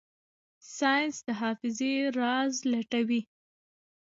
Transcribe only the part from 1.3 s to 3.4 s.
حافظې راز لټوي.